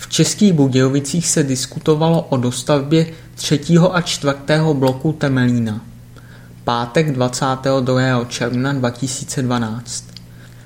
[0.00, 5.80] V Českých Budějovicích se diskutovalo o dostavbě třetího a čtvrtého bloku Temelína.
[6.64, 8.24] Pátek 22.
[8.24, 10.04] června 2012.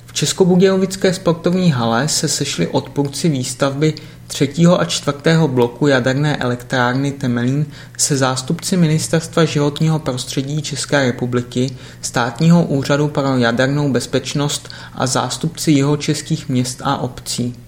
[0.07, 3.95] V Českobudějovické sportovní hale se sešli odpůrci výstavby
[4.27, 7.67] třetího a čtvrtého bloku jaderné elektrárny Temelín
[7.99, 15.97] se zástupci Ministerstva životního prostředí České republiky, Státního úřadu pro jadernou bezpečnost a zástupci jeho
[15.97, 17.62] českých měst a obcí.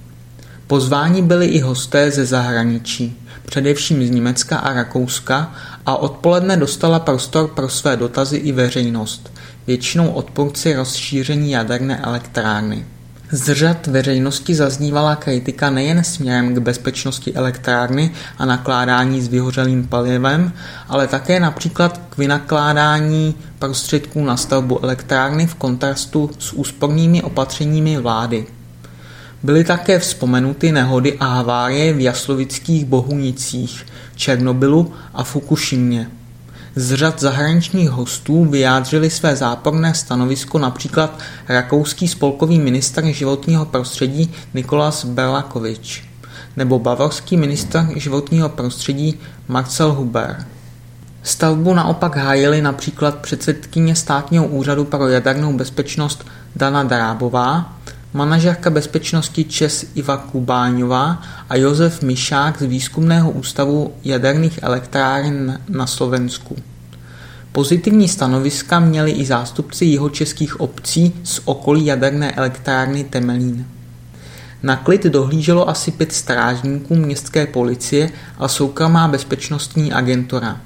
[0.67, 5.55] Pozváni byli i hosté ze zahraničí, především z Německa a Rakouska
[5.87, 9.33] a odpoledne dostala prostor pro své dotazy i veřejnost,
[9.67, 12.87] většinou odpůrci rozšíření jaderné elektrárny.
[13.31, 20.53] Z řad veřejnosti zaznívala kritika nejen směrem k bezpečnosti elektrárny a nakládání s vyhořelým palivem,
[20.89, 28.47] ale také například k vynakládání prostředků na stavbu elektrárny v kontrastu s úspornými opatřeními vlády.
[29.45, 36.11] Byly také vzpomenuty nehody a havárie v Jaslovických Bohunicích, Černobylu a Fukušimě.
[36.77, 45.05] Z řad zahraničních hostů vyjádřili své záporné stanovisko například rakouský spolkový ministr životního prostředí Nikolas
[45.05, 46.05] Berlakovič
[46.57, 50.47] nebo bavorský ministr životního prostředí Marcel Huber.
[51.23, 57.74] Stavbu naopak hájili například předsedkyně státního úřadu pro jadernou bezpečnost Dana Drábová,
[58.15, 66.57] manažerka bezpečnosti ČES Iva Kubáňová a Josef Mišák z Výzkumného ústavu jaderných elektráren na Slovensku.
[67.53, 73.67] Pozitivní stanoviska měli i zástupci jihočeských obcí z okolí jaderné elektrárny Temelín.
[74.63, 80.61] Na klid dohlíželo asi pět strážníků městské policie a soukromá bezpečnostní agentura.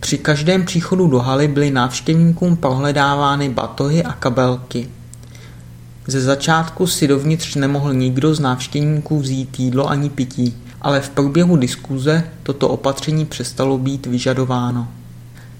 [0.00, 4.88] Při každém příchodu do haly byly návštěvníkům prohledávány batohy a kabelky.
[6.08, 11.56] Ze začátku si dovnitř nemohl nikdo z návštěvníků vzít jídlo ani pití, ale v průběhu
[11.56, 14.88] diskuze toto opatření přestalo být vyžadováno.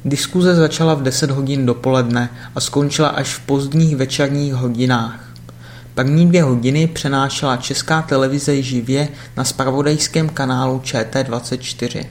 [0.04, 5.34] Diskuze začala v 10 hodin dopoledne a skončila až v pozdních večerních hodinách.
[5.94, 12.04] První dvě hodiny přenášela česká televize živě na spravodajském kanálu ČT24.